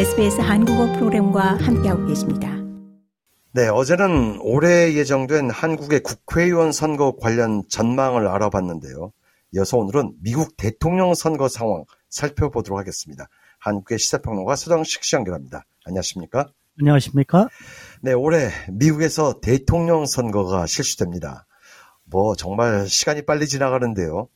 SBS 0.00 0.40
한국어 0.40 0.90
프로그램과 0.94 1.58
함께하고 1.58 2.06
계십니다. 2.06 2.56
네, 3.52 3.68
어제는 3.68 4.38
올해 4.40 4.94
예정된 4.94 5.50
한국의 5.50 6.00
국회의원 6.02 6.72
선거 6.72 7.16
관련 7.20 7.64
전망을 7.68 8.26
알아봤는데요. 8.26 9.12
이어서 9.52 9.76
오늘은 9.76 10.14
미국 10.22 10.56
대통령 10.56 11.12
선거 11.12 11.48
상황 11.48 11.84
살펴보도록 12.08 12.78
하겠습니다. 12.78 13.28
한국의 13.58 13.98
시사평론가 13.98 14.56
서정식 14.56 15.04
씨 15.04 15.16
연결합니다. 15.16 15.66
안녕하십니까? 15.84 16.50
안녕하십니까? 16.80 17.48
네, 18.00 18.14
올해 18.14 18.48
미국에서 18.70 19.42
대통령 19.42 20.06
선거가 20.06 20.64
실시됩니다. 20.64 21.46
뭐 22.04 22.34
정말 22.36 22.88
시간이 22.88 23.26
빨리 23.26 23.46
지나가는데요. 23.46 24.28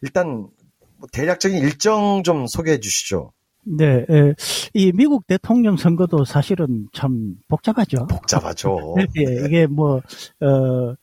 일단 0.00 0.48
뭐 0.96 1.08
대략적인 1.10 1.58
일정 1.58 2.22
좀 2.22 2.46
소개해 2.46 2.78
주시죠. 2.78 3.32
네, 3.64 4.06
에, 4.08 4.34
이 4.74 4.92
미국 4.92 5.26
대통령 5.26 5.76
선거도 5.76 6.24
사실은 6.24 6.88
참 6.92 7.36
복잡하죠. 7.48 8.06
복잡하죠. 8.06 8.94
네, 9.14 9.46
이게 9.46 9.66
뭐, 9.66 9.96
어, 9.96 10.94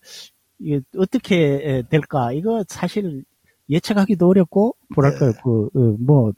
이게 0.59 0.81
어떻게 0.97 1.83
될까? 1.89 2.31
이거 2.31 2.63
사실 2.67 3.23
예측하기도 3.69 4.27
어렵고, 4.27 4.75
뭐랄까요, 4.95 5.31
네. 5.31 5.39
그, 5.43 5.65
어, 5.73 5.95
뭐, 5.99 6.31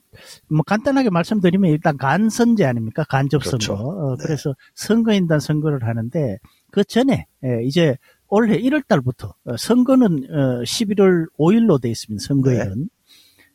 뭐 0.50 0.64
간단하게 0.66 1.10
말씀드리면 1.10 1.72
일단 1.72 1.98
간선제 1.98 2.64
아닙니까? 2.66 3.04
간접선거. 3.04 3.58
그렇죠. 3.58 3.74
어, 3.74 4.16
네. 4.18 4.24
그래서 4.24 4.56
선거인단 4.76 5.40
선거를 5.40 5.84
하는데, 5.84 6.38
그 6.72 6.84
전에, 6.84 7.28
에, 7.44 7.64
이제 7.64 7.98
올해 8.30 8.58
1월 8.58 8.86
달부터, 8.88 9.34
어, 9.46 9.58
선거는, 9.58 10.24
어, 10.30 10.64
11월 10.64 11.28
5일로 11.38 11.82
돼 11.82 11.90
있습니다. 11.90 12.26
선거일은. 12.26 12.80
네. 12.82 12.88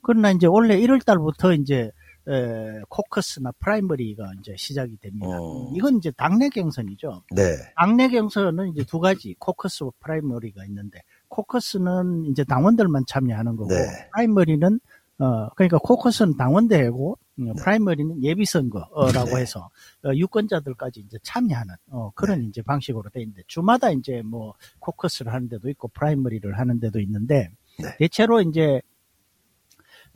그러나 0.03 0.31
이제 0.33 0.47
올해 0.47 0.79
1월 0.79 1.05
달부터 1.05 1.55
이제, 1.55 1.91
에, 2.29 2.81
코커스나 2.89 3.53
프라이머리가 3.59 4.33
이제 4.39 4.55
시작이 4.57 4.97
됩니다. 4.99 5.27
어. 5.29 5.73
이건 5.75 5.97
이제 5.97 6.11
당내 6.13 6.51
경선이죠. 6.51 7.25
네. 7.35 7.57
당내 7.77 8.09
경선은 8.09 8.69
이제 8.69 8.85
두 8.85 9.01
가지 9.01 9.35
코커스와 9.39 9.91
프라이머리가 10.01 10.65
있는데 10.67 11.03
코커스는 11.29 12.27
이제 12.27 12.45
당원들만 12.45 13.05
참여하는 13.09 13.57
거고 13.57 13.71
네. 13.71 14.09
프라이머리는 14.13 14.81
어 15.19 15.49
그러니까 15.51 15.79
코커스는 15.79 16.37
당원대회고 16.37 17.19
음, 17.41 17.55
프라이머리는 17.55 18.23
예비 18.23 18.45
선거라고 18.45 19.31
네. 19.31 19.41
해서 19.41 19.69
어, 20.05 20.13
유권자들까지 20.15 21.01
이제 21.01 21.19
참여하는 21.23 21.75
어 21.91 22.11
그런 22.15 22.41
네. 22.41 22.47
이제 22.47 22.63
방식으로 22.63 23.11
돼 23.11 23.21
있는데 23.23 23.43
주마다 23.47 23.91
이제 23.91 24.23
뭐 24.25 24.55
코커스를 24.79 25.33
하는 25.33 25.49
데도 25.49 25.69
있고 25.71 25.89
프라이머리를 25.89 26.59
하는 26.59 26.79
데도 26.79 27.01
있는데 27.01 27.51
네. 27.79 27.97
대체로 27.99 28.41
이제 28.43 28.81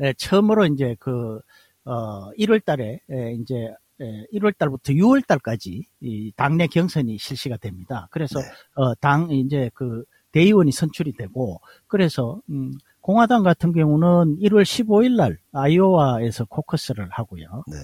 에, 0.00 0.12
처음으로 0.14 0.66
이제 0.66 0.96
그 0.98 1.40
어, 1.86 2.30
1월 2.32 2.64
달에, 2.64 3.00
에, 3.10 3.32
이제, 3.40 3.54
에, 4.00 4.26
1월 4.34 4.56
달부터 4.58 4.92
6월 4.92 5.26
달까지 5.26 5.84
이 6.00 6.32
당내 6.36 6.66
경선이 6.66 7.16
실시가 7.18 7.56
됩니다. 7.56 8.08
그래서, 8.10 8.40
네. 8.40 8.46
어, 8.74 8.94
당, 8.96 9.30
이제 9.30 9.70
그 9.72 10.04
대의원이 10.32 10.72
선출이 10.72 11.12
되고, 11.16 11.60
그래서, 11.86 12.40
음, 12.50 12.72
공화당 13.00 13.44
같은 13.44 13.72
경우는 13.72 14.38
1월 14.40 14.62
15일 14.64 15.16
날 15.16 15.38
아이오와에서 15.52 16.46
코커스를 16.46 17.08
하고요. 17.10 17.62
네. 17.68 17.76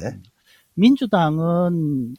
민주당은, 0.75 2.15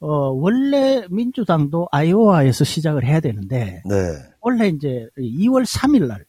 어, 0.00 0.08
원래 0.30 1.06
민주당도 1.08 1.88
아이오와에서 1.92 2.64
시작을 2.64 3.04
해야 3.04 3.20
되는데, 3.20 3.82
네. 3.84 3.94
원래 4.40 4.68
이제 4.68 5.08
2월 5.16 5.64
3일 5.64 6.06
날 6.08 6.24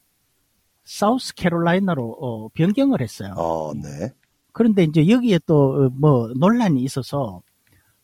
사우스 0.84 1.34
캐롤라이나로 1.34 2.16
어, 2.20 2.48
변경을 2.48 3.00
했어요. 3.00 3.34
어, 3.36 3.72
네. 3.74 4.12
그런데 4.52 4.84
이제 4.84 5.08
여기에 5.08 5.40
또 5.46 5.90
뭐 5.92 6.28
논란이 6.36 6.82
있어서 6.82 7.42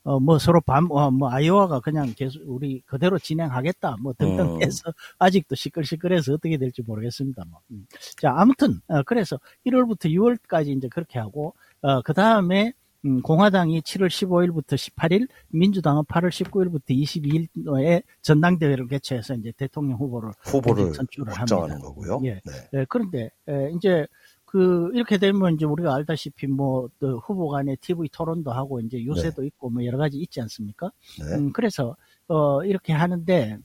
어 0.04 0.20
뭐 0.20 0.38
서로 0.38 0.60
밤 0.60 0.88
어, 0.92 1.10
뭐 1.10 1.30
아이오와가 1.30 1.80
그냥 1.80 2.12
계속 2.16 2.40
우리 2.46 2.80
그대로 2.86 3.18
진행하겠다 3.18 3.96
뭐 4.00 4.12
등등 4.12 4.56
음. 4.56 4.62
해서 4.62 4.92
아직도 5.18 5.56
시끌시끌해서 5.56 6.34
어떻게 6.34 6.56
될지 6.58 6.82
모르겠습니다. 6.82 7.44
뭐. 7.50 7.60
음. 7.72 7.86
자 8.16 8.32
아무튼 8.36 8.80
어, 8.88 9.02
그래서 9.02 9.38
1월부터 9.66 10.06
6월까지 10.10 10.76
이제 10.76 10.88
그렇게 10.88 11.18
하고 11.18 11.54
어그 11.82 12.12
다음에 12.14 12.72
음, 13.04 13.20
공화당이 13.22 13.82
7월 13.82 14.08
15일부터 14.08 14.74
18일, 14.74 15.28
민주당은 15.48 16.02
8월 16.04 16.28
19일부터 16.28 16.90
22일에 16.90 18.02
전당대회를 18.22 18.88
개최해서 18.88 19.34
이제 19.34 19.52
대통령 19.56 19.96
후보를 19.98 20.32
후보를 20.42 20.92
선출을 20.92 21.32
합니다. 21.32 21.78
거고요. 21.78 22.20
예. 22.24 22.40
네. 22.44 22.52
예, 22.74 22.86
그런데 22.88 23.30
예, 23.48 23.70
이제 23.76 24.06
그 24.46 24.90
이렇게 24.94 25.18
되면 25.18 25.54
이제 25.54 25.66
우리가 25.66 25.94
알다시피 25.94 26.46
뭐 26.46 26.88
또 26.98 27.18
후보 27.18 27.48
간의 27.48 27.76
TV 27.80 28.08
토론도 28.10 28.50
하고 28.52 28.80
이제 28.80 29.04
요새도 29.04 29.44
있고 29.44 29.70
뭐 29.70 29.84
여러 29.84 29.98
가지 29.98 30.18
있지 30.18 30.40
않습니까? 30.40 30.90
네. 31.18 31.36
음, 31.36 31.52
그래서 31.52 31.96
어 32.28 32.64
이렇게 32.64 32.92
하는데 32.92 33.58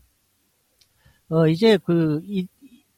어 1.30 1.47
이제 1.47 1.78
그이 1.78 2.47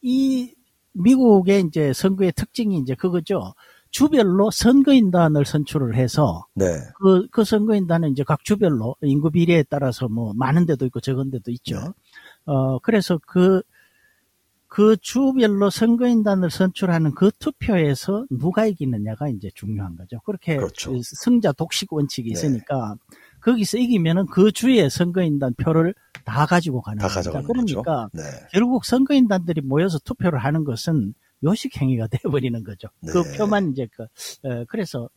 이 0.02 0.56
미국의 0.94 1.66
이제 1.68 1.94
선거의 1.94 2.32
특징이 2.34 2.78
이제 2.78 2.96
그거죠. 2.96 3.54
주별로 3.92 4.50
선거인단을 4.50 5.46
선출을 5.46 5.96
해서 5.96 6.48
네. 6.56 6.66
그, 7.00 7.28
그 7.30 7.44
선거인단은 7.44 8.12
이제 8.12 8.24
각 8.24 8.44
주별로 8.44 8.96
인구 9.04 9.30
비례에 9.30 9.62
따라서 9.70 10.08
뭐 10.08 10.34
많은 10.36 10.66
데도 10.66 10.88
있고 10.88 11.00
적은 11.00 11.30
데도 11.30 11.52
있죠. 11.52 11.80
네. 11.80 11.88
어, 12.46 12.80
그래서 12.80 13.20
그, 13.28 13.62
그 14.74 14.98
주별로 14.98 15.70
선거인단을 15.70 16.50
선출하는 16.50 17.14
그 17.14 17.30
투표에서 17.38 18.26
누가 18.32 18.66
이기느냐가 18.66 19.30
이제 19.30 19.52
중요한 19.54 19.96
거죠. 19.96 20.20
그렇게 20.22 20.58
그렇죠. 20.58 20.94
그 20.94 21.00
승자 21.04 21.52
독식 21.52 21.94
원칙이 21.94 22.30
네. 22.30 22.34
있으니까 22.34 22.96
거기서 23.42 23.78
이기면은 23.78 24.26
그 24.26 24.52
주의 24.52 24.90
선거인단 24.90 25.54
표를 25.62 25.94
다 26.26 26.48
가지고 26.48 26.82
가는 26.82 26.98
다 26.98 27.08
겁니다. 27.08 27.44
그러니까 27.46 28.10
네. 28.14 28.24
결국 28.52 28.84
선거인단들이 28.84 29.62
모여서 29.62 30.00
투표를 30.00 30.40
하는 30.40 30.64
것은 30.64 31.14
요식 31.44 31.80
행위가 31.80 32.08
돼 32.10 32.18
버리는 32.28 32.64
거죠. 32.64 32.88
그 33.06 33.20
네. 33.20 33.38
표만 33.38 33.74
이제 33.74 33.88
그 33.92 34.06
어, 34.50 34.66
그래서 34.68 35.08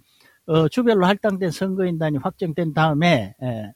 어, 0.44 0.68
주별로 0.68 1.06
할당된 1.06 1.50
선거인단이 1.50 2.18
확정된 2.18 2.74
다음에 2.74 3.34
에, 3.42 3.72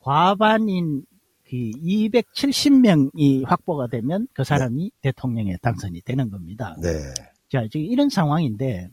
과반인 0.00 1.06
그 1.48 1.56
270명이 1.56 3.46
확보가 3.46 3.86
되면 3.88 4.26
그 4.32 4.44
사람이 4.44 4.90
대통령에 5.00 5.56
당선이 5.62 6.02
되는 6.02 6.30
겁니다. 6.30 6.76
네. 6.82 6.90
자, 7.50 7.66
지금 7.70 7.86
이런 7.86 8.08
상황인데 8.08 8.88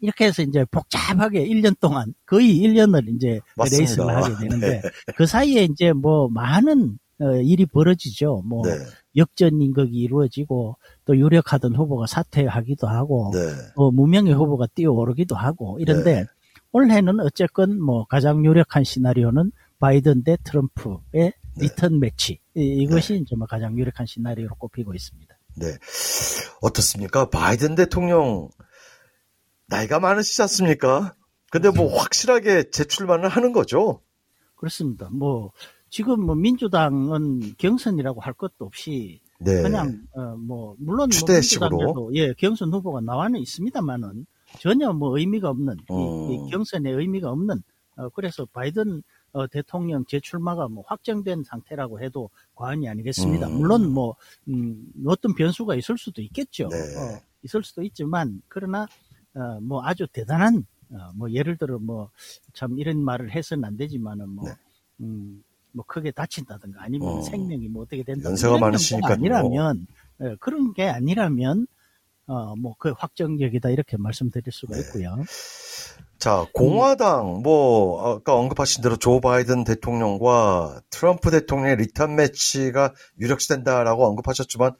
이렇게 0.00 0.26
해서 0.26 0.42
이제 0.42 0.64
복잡하게 0.70 1.46
1년 1.46 1.78
동안 1.80 2.12
거의 2.26 2.60
1년을 2.60 3.14
이제 3.14 3.40
맞습니다. 3.56 3.78
레이스를 3.78 4.16
하게 4.16 4.48
되는데 4.48 4.82
그 5.16 5.26
사이에 5.26 5.64
이제 5.64 5.92
뭐 5.92 6.28
많은 6.28 6.98
어, 7.20 7.36
일이 7.36 7.66
벌어지죠. 7.66 8.42
뭐 8.44 8.66
네. 8.66 8.72
역전 9.16 9.60
인격이 9.60 9.92
이루어지고 9.92 10.76
또 11.04 11.16
유력하던 11.16 11.76
후보가 11.76 12.06
사퇴하기도 12.08 12.88
하고 12.88 13.30
네. 13.32 13.40
또 13.76 13.90
무명의 13.92 14.34
후보가 14.34 14.66
뛰어오르기도 14.74 15.36
하고 15.36 15.78
이런데 15.78 16.22
네. 16.22 16.24
올해는 16.72 17.20
어쨌건 17.20 17.80
뭐 17.80 18.04
가장 18.06 18.44
유력한 18.44 18.82
시나리오는 18.82 19.52
바이든 19.86 20.22
대 20.22 20.36
트럼프의 20.44 21.00
네. 21.12 21.32
리턴 21.58 21.98
매치 21.98 22.38
이- 22.54 22.82
이것이 22.82 23.16
이제 23.16 23.34
뭐 23.34 23.48
가장 23.48 23.76
유력한 23.76 24.06
시나리오로 24.06 24.54
꼽히고 24.54 24.94
있습니다. 24.94 25.36
네. 25.56 25.66
어떻습니까? 26.60 27.28
바이든 27.28 27.74
대통령 27.74 28.48
나이가 29.66 29.98
많으시지 29.98 30.40
않습니까? 30.42 31.16
근데 31.50 31.68
뭐 31.70 31.88
확실하게 31.98 32.70
재출마를 32.70 33.28
하는 33.28 33.52
거죠. 33.52 34.00
그렇습니다. 34.54 35.08
뭐 35.10 35.50
지금 35.90 36.20
뭐 36.24 36.36
민주당은 36.36 37.56
경선이라고 37.58 38.20
할 38.20 38.34
것도 38.34 38.64
없이 38.64 39.20
네. 39.40 39.62
그냥 39.62 40.00
어, 40.14 40.36
뭐 40.36 40.76
물론 40.78 40.98
뭐 40.98 41.08
추대식으로. 41.08 41.70
민주당에도 41.70 42.10
예 42.14 42.32
경선 42.34 42.72
후보가 42.72 43.00
나와는 43.00 43.40
있습니다만은 43.40 44.26
전혀 44.60 44.92
뭐 44.92 45.18
의미가 45.18 45.50
없는 45.50 45.76
이- 45.90 45.92
음. 45.92 46.30
이 46.46 46.50
경선에 46.52 46.88
의미가 46.88 47.28
없는 47.30 47.60
어, 47.96 48.08
그래서 48.10 48.46
바이든 48.52 49.02
어, 49.32 49.46
대통령 49.46 50.04
재출마가 50.04 50.68
뭐 50.68 50.84
확정된 50.86 51.42
상태라고 51.44 52.00
해도 52.00 52.30
과언이 52.54 52.88
아니겠습니다. 52.88 53.48
음. 53.48 53.58
물론 53.58 53.92
뭐 53.92 54.16
음, 54.48 54.86
어떤 55.06 55.34
변수가 55.34 55.74
있을 55.76 55.96
수도 55.98 56.20
있겠죠. 56.22 56.68
네. 56.68 56.76
어, 56.76 57.20
있을 57.42 57.62
수도 57.64 57.82
있지만 57.82 58.42
그러나 58.48 58.86
어, 59.34 59.60
뭐 59.60 59.82
아주 59.84 60.06
대단한 60.12 60.66
어, 60.90 60.96
뭐 61.14 61.30
예를 61.30 61.56
들어 61.56 61.78
뭐 61.78 62.10
참 62.52 62.78
이런 62.78 63.02
말을 63.02 63.30
해서는 63.30 63.64
안 63.64 63.76
되지만은 63.76 64.28
뭐 64.28 64.44
네. 64.48 64.54
음, 65.00 65.42
뭐 65.72 65.84
크게 65.86 66.10
다친다든가 66.10 66.82
아니면 66.82 67.08
어. 67.08 67.22
생명이 67.22 67.68
뭐 67.68 67.82
어떻게 67.82 68.02
된다 68.02 68.28
연세가 68.28 68.58
많으시니까요. 68.58 69.14
아니라면 69.14 69.86
예, 70.20 70.36
그런 70.38 70.74
게 70.74 70.88
아니라면 70.88 71.66
어 72.32 72.54
뭐 72.56 72.74
그 72.78 72.92
확정적이다 72.96 73.70
이렇게 73.70 73.96
말씀드릴 73.96 74.52
수가 74.52 74.74
네. 74.74 74.80
있고요. 74.80 75.16
자, 76.18 76.46
공화당, 76.54 77.40
뭐, 77.42 78.14
아까 78.14 78.36
언급하신 78.36 78.80
대로 78.82 78.96
조 78.96 79.20
바이든 79.20 79.64
대통령과 79.64 80.80
트럼프 80.88 81.32
대통령의 81.32 81.76
리턴 81.76 82.14
매치가 82.14 82.94
유력시된다라고 83.20 84.06
언급하셨지만, 84.06 84.72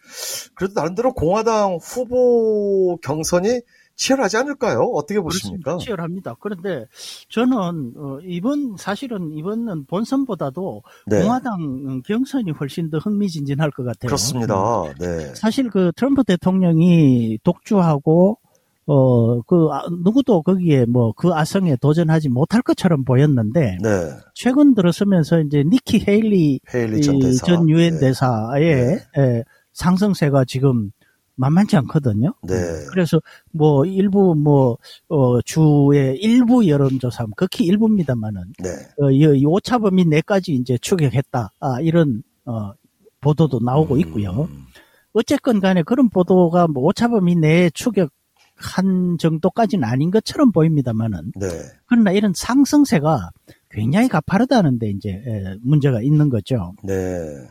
그래도 0.54 0.74
나름대로 0.74 1.12
공화당 1.12 1.78
후보 1.82 2.96
경선이 3.02 3.60
치열하지 3.96 4.36
않을까요? 4.38 4.80
어떻게 4.80 5.20
보십니까? 5.20 5.76
치열합니다. 5.78 6.36
그런데 6.40 6.86
저는 7.28 7.92
어, 7.96 8.18
이번 8.24 8.76
사실은 8.78 9.32
이번은 9.32 9.86
본선보다도 9.86 10.82
네. 11.06 11.22
공화당 11.22 12.02
경선이 12.06 12.52
훨씬 12.52 12.90
더 12.90 12.98
흥미진진할 12.98 13.70
것 13.70 13.84
같아요. 13.84 14.08
그렇습니다. 14.08 14.82
음. 14.82 14.94
네. 14.98 15.34
사실 15.34 15.68
그 15.70 15.92
트럼프 15.96 16.24
대통령이 16.24 17.38
독주하고 17.42 18.38
어 18.86 19.40
그 19.46 19.68
누구도 20.02 20.42
거기에 20.42 20.86
뭐 20.86 21.12
그 21.12 21.32
아성에 21.32 21.76
도전하지 21.76 22.28
못할 22.30 22.62
것처럼 22.62 23.04
보였는데 23.04 23.78
네. 23.80 23.88
최근 24.34 24.74
들어서면서 24.74 25.40
이제 25.40 25.62
니키 25.64 26.04
헤일리 26.08 26.58
헤일리 26.74 27.00
전 27.02 27.18
대사. 27.20 27.46
전 27.46 27.68
유엔 27.68 27.94
네. 27.94 28.00
대사의 28.00 28.98
에, 29.18 29.44
상승세가 29.72 30.44
지금 30.46 30.90
만만치 31.36 31.76
않거든요. 31.76 32.34
네. 32.42 32.54
그래서 32.90 33.20
뭐 33.52 33.84
일부 33.84 34.34
뭐 34.34 34.78
어, 35.08 35.40
주의 35.42 36.16
일부 36.18 36.66
여론조사 36.68 37.26
극히 37.36 37.64
일부입니다만은 37.64 38.42
네. 38.62 38.68
어, 39.00 39.10
이, 39.10 39.20
이 39.40 39.46
오차범위 39.46 40.04
내까지 40.06 40.52
이제 40.52 40.78
추격했다. 40.78 41.52
아, 41.60 41.80
이런 41.80 42.22
어, 42.44 42.72
보도도 43.20 43.60
나오고 43.60 43.96
있고요. 43.98 44.48
음, 44.50 44.64
어쨌건 45.12 45.60
간에 45.60 45.82
그런 45.82 46.08
보도가 46.08 46.68
뭐 46.68 46.84
오차범위 46.84 47.36
내에 47.36 47.70
추격한 47.70 49.16
정도까지는 49.18 49.84
아닌 49.84 50.10
것처럼 50.10 50.52
보입니다만은 50.52 51.32
네. 51.36 51.48
그러나 51.86 52.12
이런 52.12 52.32
상승세가 52.34 53.30
굉장히 53.70 54.08
가파르다는데 54.08 54.90
이제 54.90 55.10
에, 55.10 55.56
문제가 55.62 56.02
있는 56.02 56.28
거죠. 56.28 56.74
네. 56.82 57.46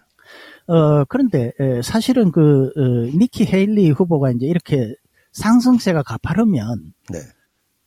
어, 0.67 1.03
그런데, 1.05 1.51
에, 1.59 1.81
사실은 1.81 2.31
그, 2.31 2.71
어, 2.75 2.81
니키 3.17 3.45
헤일리 3.45 3.89
후보가 3.91 4.31
이제 4.31 4.45
이렇게 4.45 4.95
상승세가 5.33 6.03
가파르면, 6.03 6.93
네. 7.09 7.19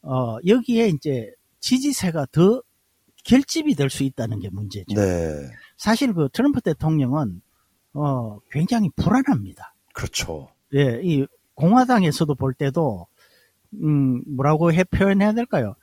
어, 0.02 0.36
여기에 0.46 0.88
이제 0.88 1.30
지지세가 1.60 2.26
더 2.32 2.62
결집이 3.24 3.74
될 3.74 3.88
수 3.90 4.02
있다는 4.02 4.38
게 4.40 4.50
문제죠. 4.50 4.94
네. 4.94 5.50
사실 5.78 6.12
그 6.12 6.28
트럼프 6.32 6.60
대통령은, 6.60 7.40
어, 7.94 8.38
굉장히 8.50 8.90
불안합니다. 8.96 9.74
그렇죠. 9.94 10.48
예, 10.74 11.00
이 11.02 11.26
공화당에서도 11.54 12.34
볼 12.34 12.52
때도, 12.54 13.06
음, 13.82 14.22
뭐라고 14.26 14.72
해 14.72 14.84
표현해야 14.84 15.32
될까요? 15.32 15.74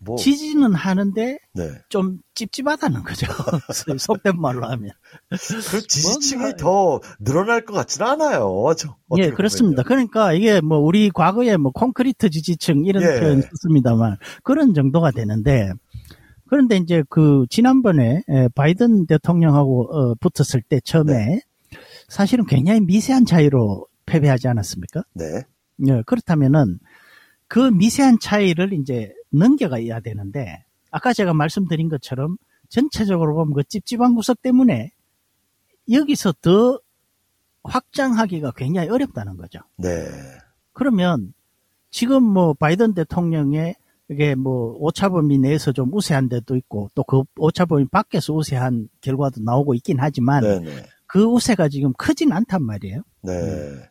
뭐. 0.00 0.16
지지는 0.16 0.74
하는데 0.74 1.38
네. 1.54 1.70
좀 1.88 2.18
찝찝하다는 2.34 3.02
거죠. 3.02 3.26
속된 3.98 4.40
말로 4.40 4.64
하면. 4.66 4.90
그 5.30 5.80
지지층이 5.86 6.40
뭔가- 6.42 6.56
더 6.56 7.00
늘어날 7.18 7.64
것 7.64 7.72
같지는 7.74 8.06
않아요. 8.06 8.72
저, 8.76 8.96
예, 9.18 9.30
그렇습니다. 9.30 9.82
보면요. 9.82 9.86
그러니까 9.88 10.32
이게 10.32 10.60
뭐 10.60 10.78
우리 10.78 11.10
과거에 11.10 11.56
뭐 11.56 11.72
콘크리트 11.72 12.30
지지층 12.30 12.84
이런 12.84 13.02
예. 13.02 13.20
표현 13.20 13.42
썼습니다만 13.42 14.16
그런 14.44 14.72
정도가 14.74 15.10
되는데 15.10 15.72
그런데 16.46 16.76
이제 16.76 17.02
그 17.10 17.44
지난번에 17.50 18.22
에, 18.28 18.48
바이든 18.54 19.06
대통령하고 19.06 19.90
어, 19.92 20.14
붙었을 20.20 20.62
때 20.62 20.80
처음에 20.80 21.12
네. 21.12 21.40
사실은 22.08 22.46
굉장히 22.46 22.80
미세한 22.80 23.26
차이로 23.26 23.86
패배하지 24.06 24.48
않았습니까? 24.48 25.02
네. 25.14 25.24
예, 25.88 26.02
그렇다면은 26.06 26.78
그 27.48 27.58
미세한 27.58 28.18
차이를 28.20 28.72
이제 28.72 29.12
넘겨가야 29.30 30.00
되는데 30.00 30.64
아까 30.90 31.12
제가 31.12 31.34
말씀드린 31.34 31.88
것처럼 31.88 32.36
전체적으로 32.68 33.34
보면 33.34 33.54
그 33.54 33.64
찝찝한 33.64 34.14
구석 34.14 34.42
때문에 34.42 34.92
여기서 35.90 36.34
더 36.40 36.80
확장하기가 37.64 38.52
굉장히 38.52 38.88
어렵다는 38.88 39.36
거죠. 39.36 39.60
네. 39.76 40.06
그러면 40.72 41.32
지금 41.90 42.22
뭐 42.22 42.54
바이든 42.54 42.94
대통령의 42.94 43.76
이게 44.10 44.34
뭐 44.34 44.74
오차범위 44.78 45.38
내에서 45.38 45.72
좀 45.72 45.92
우세한 45.92 46.28
데도 46.28 46.56
있고 46.56 46.88
또 46.94 47.02
그 47.02 47.22
오차범위 47.36 47.86
밖에서 47.90 48.32
우세한 48.32 48.88
결과도 49.00 49.42
나오고 49.42 49.74
있긴 49.74 49.96
하지만 50.00 50.42
네. 50.42 50.60
네. 50.60 50.86
그 51.06 51.24
우세가 51.24 51.68
지금 51.68 51.92
크진 51.94 52.32
않단 52.32 52.62
말이에요. 52.62 53.02
네. 53.22 53.32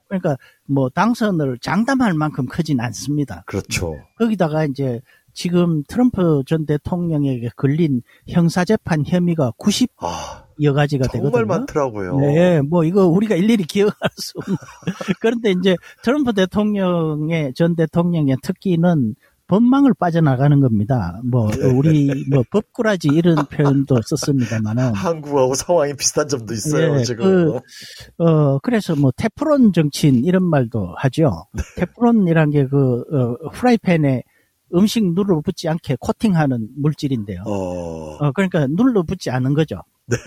그러니까 0.07 0.37
뭐 0.65 0.89
당선을 0.89 1.59
장담할 1.59 2.13
만큼 2.13 2.45
크진 2.47 2.79
않습니다. 2.79 3.43
그렇죠. 3.47 3.95
거기다가 4.17 4.65
이제 4.65 5.01
지금 5.37 5.83
트럼프 5.87 6.41
전 6.47 6.65
대통령에게 6.65 7.49
걸린 7.55 8.01
형사재판 8.27 9.03
혐의가 9.05 9.51
90여 9.59 9.87
아, 9.99 10.73
가지가 10.73 11.05
정말 11.09 11.31
되거든요. 11.31 11.45
많더라고요. 11.45 12.19
네, 12.21 12.61
뭐 12.61 12.83
이거 12.83 13.05
우리가 13.05 13.35
일일이 13.35 13.63
기억할 13.63 14.09
수 14.15 14.33
없는. 14.39 14.57
그런데 15.21 15.51
이제 15.51 15.75
트럼프 16.01 16.33
대통령의 16.33 17.53
전 17.53 17.75
대통령의 17.75 18.37
특기는 18.41 19.13
법망을 19.45 19.93
빠져나가는 19.93 20.59
겁니다. 20.59 21.21
뭐 21.23 21.49
네. 21.51 21.71
우리 21.71 22.25
뭐 22.31 22.43
법꾸라지 22.51 23.09
이런 23.13 23.45
표현도 23.45 24.01
썼습니다만은 24.05 24.93
한국하고 24.93 25.53
상황이 25.53 25.93
비슷한 25.93 26.27
점도 26.27 26.53
있어요, 26.55 26.99
예, 26.99 27.03
지금. 27.03 27.59
어 28.17 28.59
그래서 28.59 28.95
뭐 28.95 29.11
테프론 29.15 29.71
정치인 29.71 30.25
이런 30.25 30.43
말도 30.43 30.95
하죠. 30.97 31.45
네. 31.53 31.61
테프론이란 31.77 32.49
게 32.49 32.65
그 32.65 33.03
어, 33.13 33.49
프라이팬에 33.51 34.23
음식 34.73 35.03
눌러붙지 35.13 35.69
않게 35.69 35.97
코팅하는 35.99 36.69
물질인데요. 36.75 37.43
어, 37.45 38.17
어, 38.19 38.31
그러니까 38.31 38.67
눌러붙지 38.67 39.29
않은 39.29 39.53
거죠. 39.53 39.81
네. 40.07 40.17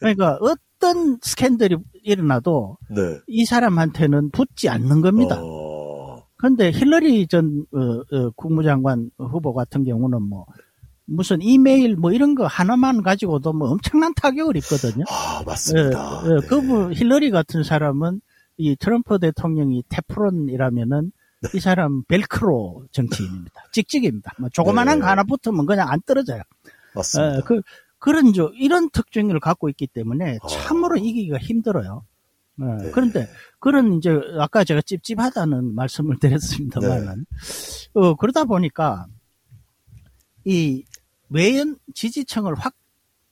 그러니까 0.00 0.38
어떤 0.40 1.18
스캔들이 1.22 1.76
일어나도 2.02 2.78
네. 2.90 3.18
이 3.26 3.44
사람한테는 3.44 4.30
붙지 4.30 4.68
않는 4.68 5.00
겁니다. 5.00 5.40
어, 5.40 6.24
그런데 6.36 6.70
힐러리 6.70 7.26
전 7.26 7.66
어, 7.72 8.16
어, 8.16 8.30
국무장관 8.36 9.10
후보 9.18 9.54
같은 9.54 9.84
경우는 9.84 10.22
뭐 10.22 10.46
무슨 11.06 11.42
이메일 11.42 11.96
뭐 11.96 12.12
이런 12.12 12.34
거 12.34 12.46
하나만 12.46 13.02
가지고도 13.02 13.52
뭐 13.52 13.70
엄청난 13.70 14.14
타격을 14.14 14.56
입거든요. 14.56 15.04
아, 15.08 15.40
예, 15.40 15.44
맞습니다. 15.44 16.22
예, 16.24 16.28
네. 16.40 16.46
그분 16.46 16.92
힐러리 16.92 17.30
같은 17.30 17.62
사람은 17.62 18.20
이 18.56 18.76
트럼프 18.76 19.18
대통령이 19.18 19.84
테프론이라면은 19.88 21.12
이 21.52 21.60
사람 21.60 22.02
벨크로 22.04 22.86
정치인입니다. 22.92 23.64
찍찍입니다. 23.72 24.32
뭐 24.38 24.48
조그만한 24.50 24.98
네. 24.98 25.02
거 25.02 25.10
하나 25.10 25.24
붙으면 25.24 25.66
그냥 25.66 25.90
안 25.90 26.00
떨어져요. 26.02 26.42
맞습니다. 26.94 27.36
예, 27.36 27.40
그 27.44 27.60
그런 27.98 28.32
저 28.32 28.50
이런 28.54 28.90
특징을 28.90 29.40
갖고 29.40 29.68
있기 29.68 29.86
때문에 29.86 30.38
아. 30.42 30.46
참으로 30.46 30.96
이기기가 30.96 31.38
힘들어요. 31.38 32.04
예, 32.60 32.84
네. 32.84 32.90
그런데 32.92 33.28
그런 33.58 33.94
이제 33.94 34.10
아까 34.38 34.64
제가 34.64 34.82
찝찝하다는 34.82 35.74
말씀을 35.74 36.18
드렸습니다만은 36.18 37.26
네. 37.26 37.90
어, 37.94 38.14
그러다 38.14 38.44
보니까 38.44 39.06
이 40.44 40.84
외연 41.30 41.76
지지층을 41.94 42.54
확 42.54 42.74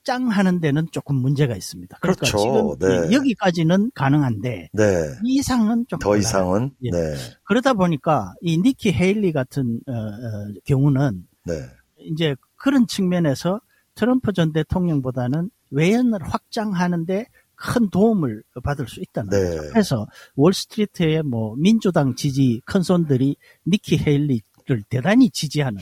장하는 0.03 0.59
데는 0.59 0.87
조금 0.91 1.15
문제가 1.15 1.55
있습니다. 1.55 1.97
그러니까 2.01 2.25
그렇죠. 2.27 2.37
지금 2.77 2.77
네. 3.03 3.09
이- 3.09 3.13
여기까지는 3.13 3.91
가능한데 3.93 4.69
네. 4.73 4.83
이 5.23 5.35
이상은 5.35 5.85
좀 5.87 5.99
더. 5.99 6.17
이상은, 6.17 6.71
예. 6.83 6.89
네. 6.91 7.15
그러다 7.43 7.73
보니까 7.73 8.33
이 8.41 8.57
니키 8.57 8.91
헤일리 8.91 9.31
같은 9.31 9.79
어, 9.87 9.91
어, 9.93 10.53
경우는 10.65 11.25
네. 11.45 11.53
이제 11.97 12.35
그런 12.55 12.85
측면에서 12.87 13.59
트럼프 13.95 14.33
전 14.33 14.51
대통령보다는 14.53 15.49
외연을 15.71 16.19
확장하는데 16.23 17.25
큰 17.55 17.89
도움을 17.89 18.43
받을 18.63 18.87
수 18.87 18.99
있다는 19.01 19.29
네. 19.29 19.57
거죠. 19.57 19.69
그래서 19.69 20.07
월스트리트의 20.35 21.23
뭐 21.23 21.55
민주당 21.57 22.15
지지 22.15 22.61
큰 22.65 22.81
손들이 22.81 23.37
니키 23.67 23.97
헤일리를 23.97 24.83
대단히 24.89 25.29
지지하는. 25.29 25.81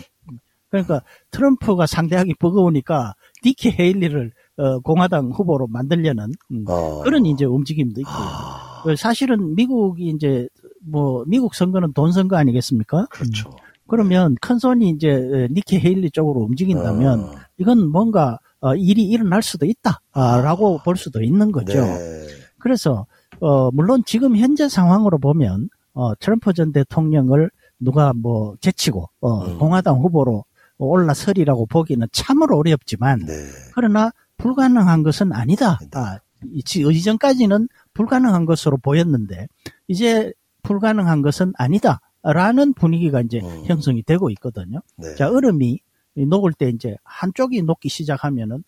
그러니까 0.69 1.01
트럼프가 1.31 1.85
상대하기 1.85 2.35
버거우니까 2.39 3.15
니키 3.43 3.75
헤일리를 3.77 4.31
어, 4.57 4.79
공화당 4.79 5.31
후보로 5.31 5.67
만들려는 5.67 6.31
음, 6.51 6.65
아. 6.67 7.01
그런 7.03 7.25
이제 7.25 7.45
움직임도 7.45 8.01
있고요. 8.01 8.15
아, 8.15 8.81
그 8.83 8.95
사실은 8.95 9.55
미국이 9.55 10.09
이제 10.09 10.47
뭐 10.85 11.23
미국 11.27 11.55
선거는 11.55 11.93
돈 11.93 12.11
선거 12.11 12.37
아니겠습니까? 12.37 13.07
그렇죠. 13.09 13.49
음, 13.49 13.55
그러면 13.87 14.35
큰 14.39 14.59
손이 14.59 14.89
이제 14.89 15.47
니키 15.51 15.79
헤일리 15.79 16.11
쪽으로 16.11 16.41
움직인다면 16.41 17.19
아, 17.19 17.45
이건 17.57 17.89
뭔가 17.89 18.39
어, 18.59 18.75
일이 18.75 19.03
일어날 19.03 19.41
수도 19.41 19.65
있다라고 19.65 20.79
볼 20.83 20.95
수도 20.95 21.21
있는 21.21 21.51
거죠. 21.51 21.81
네. 21.81 22.27
그래서 22.59 23.07
어, 23.39 23.71
물론 23.71 24.03
지금 24.05 24.37
현재 24.37 24.69
상황으로 24.69 25.17
보면 25.17 25.69
어, 25.93 26.15
트럼프 26.15 26.53
전 26.53 26.71
대통령을 26.71 27.49
누가 27.79 28.13
뭐 28.13 28.55
제치고 28.61 29.09
어, 29.19 29.45
음. 29.45 29.57
공화당 29.57 29.99
후보로 29.99 30.45
올라서리라고 30.87 31.65
보기는 31.67 32.05
참으로 32.11 32.57
어렵지만 32.57 33.19
네. 33.25 33.33
그러나 33.75 34.11
불가능한 34.37 35.03
것은 35.03 35.31
아니다. 35.33 35.79
아, 35.93 36.19
이- 36.51 36.63
지- 36.63 36.81
이전까지는 36.81 37.67
불가능한 37.93 38.45
것으로 38.45 38.77
보였는데 38.77 39.47
이제 39.87 40.33
불가능한 40.63 41.21
것은 41.21 41.53
아니다. 41.57 42.01
라는 42.23 42.73
분위기가 42.73 43.19
이제 43.21 43.39
음. 43.41 43.63
형성이 43.65 44.03
되고 44.03 44.29
있거든요. 44.31 44.79
네. 44.97 45.15
자, 45.15 45.29
얼음이 45.29 45.79
녹을 46.15 46.53
때 46.53 46.69
이제 46.69 46.95
한쪽이 47.03 47.63
녹기 47.63 47.89
시작하면은 47.89 48.63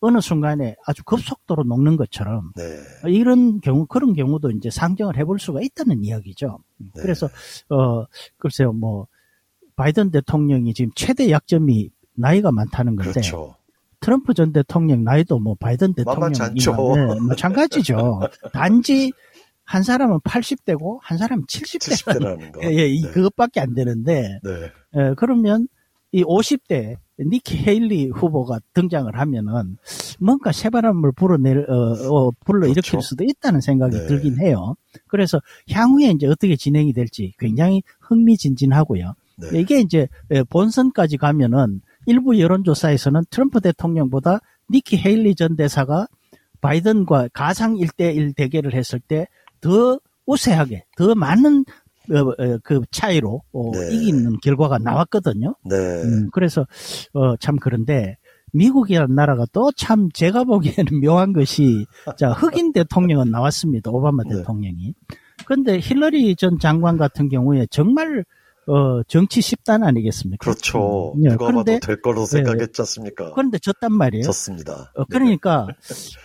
어느 0.00 0.20
순간에 0.20 0.76
아주 0.86 1.02
급속도로 1.04 1.64
녹는 1.64 1.96
것처럼 1.96 2.52
네. 2.56 2.62
이런 3.10 3.60
경우 3.60 3.84
그런 3.86 4.14
경우도 4.14 4.52
이제 4.52 4.70
상정을 4.70 5.16
해볼 5.18 5.38
수가 5.40 5.60
있다는 5.60 6.04
이야기죠. 6.04 6.60
네. 6.78 6.88
그래서 6.94 7.26
어 7.68 8.04
글쎄요 8.38 8.72
뭐 8.72 9.06
바이든 9.78 10.10
대통령이 10.10 10.74
지금 10.74 10.90
최대 10.96 11.30
약점이 11.30 11.90
나이가 12.14 12.50
많다는 12.50 12.96
건데 12.96 13.12
그렇죠. 13.12 13.54
트럼프 14.00 14.34
전 14.34 14.52
대통령 14.52 15.04
나이도 15.04 15.38
뭐 15.38 15.54
바이든 15.54 15.94
대통령 15.94 16.20
만만치 16.20 16.42
않죠. 16.42 16.96
네, 16.96 17.20
마찬가지죠. 17.20 18.20
단지 18.52 19.12
한 19.62 19.84
사람은 19.84 20.18
80대고 20.20 20.98
한 21.00 21.16
사람은 21.16 21.44
70대라는 21.46 22.18
70대라는 22.18 22.52
거. 22.52 22.60
예, 22.64 22.74
예, 22.74 22.88
이 22.88 23.02
네. 23.02 23.10
그것밖에 23.10 23.60
안 23.60 23.74
되는데 23.74 24.40
네. 24.42 24.50
예, 24.96 25.14
그러면 25.16 25.68
이 26.10 26.24
50대 26.24 26.96
니키 27.20 27.58
헤일리 27.58 28.08
후보가 28.08 28.58
등장을 28.74 29.14
하면은 29.16 29.76
뭔가 30.18 30.50
새바람을 30.50 31.12
불어낼 31.12 31.70
어, 31.70 31.74
어, 31.74 32.30
불러일으킬 32.44 32.82
그렇죠. 32.82 33.00
수도 33.00 33.22
있다는 33.22 33.60
생각이 33.60 33.96
네. 33.96 34.06
들긴 34.06 34.40
해요. 34.40 34.74
그래서 35.06 35.40
향후에 35.70 36.10
이제 36.10 36.26
어떻게 36.26 36.56
진행이 36.56 36.92
될지 36.92 37.34
굉장히 37.38 37.82
흥미진진하고요. 38.00 39.14
네. 39.40 39.60
이게 39.60 39.80
이제 39.80 40.08
예, 40.30 40.42
본선까지 40.42 41.16
가면은 41.16 41.80
일부 42.06 42.38
여론조사에서는 42.38 43.22
트럼프 43.30 43.60
대통령보다 43.60 44.40
니키 44.70 44.98
헤일리 44.98 45.34
전 45.34 45.56
대사가 45.56 46.06
바이든과 46.60 47.28
가상 47.32 47.74
1대1 47.74 48.34
대결을 48.36 48.74
했을 48.74 49.00
때 49.00 49.26
더 49.60 49.98
우세하게, 50.26 50.84
더 50.96 51.14
많은 51.14 51.64
어, 52.10 52.18
어, 52.20 52.58
그 52.62 52.80
차이로 52.90 53.42
어, 53.52 53.70
네. 53.72 53.94
이기는 53.94 54.38
결과가 54.42 54.78
나왔거든요. 54.78 55.54
네. 55.64 55.76
음, 55.76 56.30
그래서 56.32 56.66
어, 57.12 57.36
참 57.36 57.56
그런데 57.56 58.16
미국이라는 58.52 59.14
나라가 59.14 59.44
또 59.52 59.70
참 59.72 60.08
제가 60.12 60.44
보기에는 60.44 60.84
묘한 61.04 61.34
것이 61.34 61.84
자 62.16 62.30
흑인 62.30 62.72
대통령은 62.72 63.30
나왔습니다. 63.30 63.90
오바마 63.90 64.22
네. 64.24 64.36
대통령이. 64.36 64.94
그런데 65.44 65.78
힐러리 65.80 66.34
전 66.34 66.58
장관 66.58 66.96
같은 66.96 67.28
경우에 67.28 67.66
정말 67.70 68.24
어, 68.68 69.02
정치 69.08 69.40
10단 69.40 69.82
아니겠습니까? 69.82 70.38
그렇죠. 70.44 71.14
음, 71.16 71.24
예, 71.24 71.30
누가 71.30 71.46
그런데 71.46 71.74
봐도 71.74 71.86
될 71.86 72.02
거로 72.02 72.26
생각했지 72.26 72.82
않습니까? 72.82 73.32
그런데 73.34 73.58
졌단 73.58 73.92
말이에요. 73.92 74.24
좋습니다. 74.24 74.92
어, 74.94 75.04
그러니까 75.06 75.66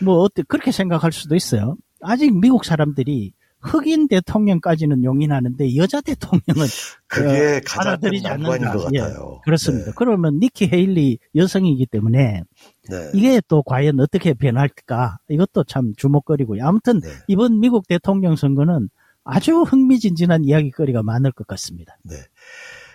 뭐 0.01 0.17
어때 0.19 0.43
그렇게 0.47 0.71
생각할 0.71 1.11
수도 1.11 1.35
있어요. 1.35 1.77
아직 2.01 2.37
미국 2.37 2.65
사람들이 2.65 3.33
흑인 3.63 4.09
대통령까지는 4.09 5.05
용인하는데 5.05 5.77
여자 5.77 6.01
대통령은 6.01 6.67
그게 7.07 7.27
어, 7.29 7.61
가장 7.63 7.63
큰 7.63 7.63
받아들이지 7.63 8.23
난관인 8.23 8.67
않는다. 8.67 8.73
것 8.73 8.93
예, 8.93 8.99
같아요. 8.99 9.39
그렇습니다. 9.45 9.85
네. 9.85 9.91
그러면 9.95 10.39
니키 10.39 10.69
헤일리 10.71 11.19
여성이기 11.35 11.85
때문에 11.85 12.43
네. 12.89 13.11
이게 13.13 13.41
또 13.47 13.63
과연 13.63 14.01
어떻게 14.01 14.33
변할까 14.33 15.17
이것도 15.29 15.63
참 15.63 15.93
주목거리고요. 15.95 16.65
아무튼 16.65 16.99
네. 16.99 17.07
이번 17.29 17.61
미국 17.61 17.87
대통령 17.87 18.35
선거는 18.35 18.89
아주 19.23 19.61
흥미진진한 19.61 20.43
이야기거리가 20.43 21.03
많을 21.03 21.31
것 21.31 21.47
같습니다. 21.47 21.97
네. 22.03 22.15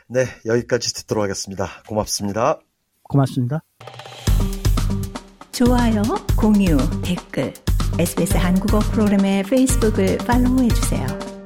네, 0.09 0.25
여기까지 0.47 0.95
듣도록 0.95 1.23
하겠습니다. 1.23 1.67
고맙습니다. 1.87 2.61
고맙습니다. 3.03 3.63
좋아요, 5.53 6.03
공유, 6.37 6.77
댓글, 7.03 7.53
SBS 7.99 8.37
한국어 8.37 8.79
프로그램의 8.79 9.43
페이스북을 9.45 10.19
팔로우해 10.19 10.69
주세요. 10.69 11.38